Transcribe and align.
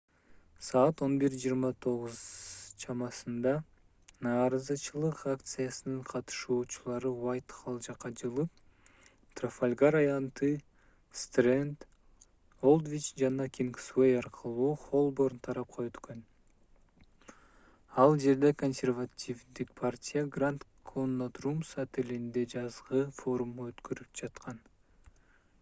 саат 0.67 1.01
11:29 1.05 2.19
чамасында 2.83 3.51
нааразычылык 4.27 5.19
акциясынын 5.33 5.99
катышуучулары 6.13 7.11
уайтхолл 7.25 7.77
жакка 7.87 8.09
жылып 8.21 8.95
трафалгар 9.41 9.97
аянты 9.99 10.49
стренд 11.23 11.85
олдвич 12.71 13.09
жана 13.23 13.47
кингсуэй 13.59 14.17
аркылуу 14.23 14.73
холборн 14.87 15.41
тарапка 15.49 15.85
өткөн 15.91 16.23
ал 18.07 18.15
жерде 18.25 18.51
консервативдик 18.65 19.75
партия 19.83 20.23
гранд 20.39 20.65
коннот 20.93 21.45
румс 21.45 21.75
отелинде 21.85 22.45
жазгы 22.55 23.03
форум 23.21 23.53
өткөрүп 23.69 24.23
жаткан 24.23 24.65